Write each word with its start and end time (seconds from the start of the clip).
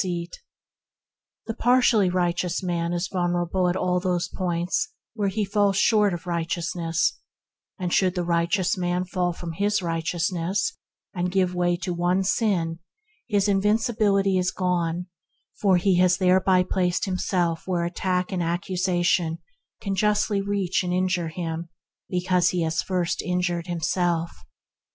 THE 0.01 0.07
RIGHTEOUS 0.07 0.33
MAN 1.69 1.73
127 2.09 2.09
The 2.09 2.09
partially 2.09 2.09
righteous 2.09 2.63
man 2.63 2.91
is 2.91 3.07
vulnerable 3.07 3.69
at 3.69 3.75
every 3.75 4.27
point 4.35 4.73
where 5.13 5.27
he 5.27 5.45
falls 5.45 5.77
short 5.77 6.15
of 6.15 6.25
righteousness, 6.25 7.19
and 7.77 7.93
should 7.93 8.15
the 8.15 8.23
righteous 8.23 8.75
man 8.79 9.05
fall 9.05 9.31
from 9.31 9.51
his 9.51 9.79
righteousness 9.83 10.75
and 11.13 11.31
give 11.31 11.53
way 11.53 11.77
to 11.77 11.93
one 11.93 12.23
sin, 12.23 12.79
his 13.27 13.47
invincibility 13.47 14.39
is 14.39 14.49
gone, 14.49 15.05
for 15.53 15.77
he 15.77 15.99
has 15.99 16.17
thereby 16.17 16.63
placed 16.63 17.05
himself 17.05 17.67
where 17.67 17.83
attack 17.85 18.31
and 18.31 18.41
accusation 18.41 19.37
can 19.81 19.93
justly 19.93 20.41
reach 20.41 20.81
and 20.83 20.93
injure 20.95 21.27
him, 21.29 21.69
because 22.09 22.49
he 22.49 22.63
has 22.63 22.81
first 22.81 23.21
injured 23.21 23.67
himself. 23.67 24.31